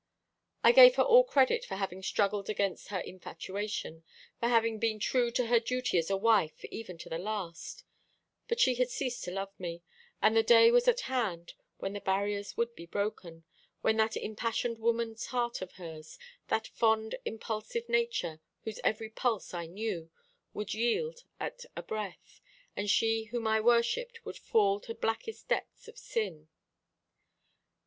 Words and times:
I 0.63 0.71
gave 0.71 0.95
her 0.95 1.03
all 1.03 1.23
credit 1.23 1.63
for 1.63 1.75
having 1.75 2.01
struggled 2.01 2.49
against 2.49 2.87
her 2.87 3.01
infatuation, 3.01 4.03
for 4.39 4.47
having 4.47 4.79
been 4.79 4.97
true 4.97 5.29
to 5.29 5.45
her 5.45 5.59
duty 5.59 5.99
as 5.99 6.09
a 6.09 6.17
wife 6.17 6.65
even 6.71 6.97
to 6.97 7.09
the 7.09 7.19
last; 7.19 7.83
but 8.47 8.59
she 8.59 8.73
had 8.73 8.89
ceased 8.89 9.23
to 9.25 9.31
love 9.31 9.51
me, 9.59 9.83
and 10.19 10.35
the 10.35 10.41
day 10.41 10.71
was 10.71 10.87
at 10.87 11.01
hand 11.01 11.53
when 11.77 11.93
the 11.93 12.01
barriers 12.01 12.57
would 12.57 12.73
be 12.73 12.87
broken, 12.87 13.43
when 13.81 13.97
that 13.97 14.17
impassioned 14.17 14.79
woman's 14.79 15.27
heart 15.27 15.61
of 15.61 15.73
hers, 15.73 16.17
that 16.47 16.65
fond 16.65 17.13
impulsive 17.23 17.87
nature, 17.87 18.41
whose 18.63 18.79
every 18.83 19.11
pulse 19.11 19.53
I 19.53 19.67
knew, 19.67 20.09
would 20.51 20.73
yield 20.73 21.25
at 21.39 21.65
a 21.75 21.83
breath, 21.83 22.41
and 22.75 22.89
she 22.89 23.25
whom 23.25 23.45
I 23.45 23.61
worshipped 23.61 24.25
would 24.25 24.39
fall 24.39 24.79
to 24.79 24.95
blackest 24.95 25.47
depths 25.47 25.87
of 25.87 25.95
sin. 25.99 26.47